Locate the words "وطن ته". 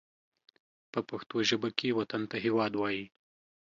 1.99-2.35